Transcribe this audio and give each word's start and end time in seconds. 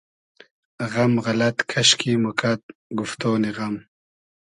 غئم 0.91 1.13
غئلئد 1.25 1.57
کئشکی 1.69 2.13
موکئد 2.23 2.61
گوفتۉنی 2.97 3.51
غئم 3.57 3.75